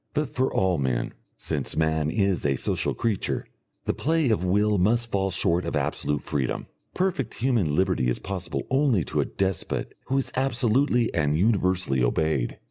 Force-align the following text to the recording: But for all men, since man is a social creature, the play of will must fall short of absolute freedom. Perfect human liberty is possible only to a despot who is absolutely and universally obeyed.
But 0.15 0.33
for 0.33 0.51
all 0.51 0.79
men, 0.79 1.13
since 1.37 1.77
man 1.77 2.09
is 2.09 2.43
a 2.43 2.55
social 2.55 2.95
creature, 2.95 3.45
the 3.83 3.93
play 3.93 4.31
of 4.31 4.43
will 4.43 4.79
must 4.79 5.11
fall 5.11 5.29
short 5.29 5.63
of 5.63 5.75
absolute 5.75 6.23
freedom. 6.23 6.65
Perfect 6.95 7.35
human 7.35 7.75
liberty 7.75 8.09
is 8.09 8.17
possible 8.17 8.65
only 8.71 9.03
to 9.03 9.21
a 9.21 9.25
despot 9.25 9.93
who 10.07 10.17
is 10.17 10.31
absolutely 10.35 11.13
and 11.13 11.37
universally 11.37 12.01
obeyed. 12.01 12.57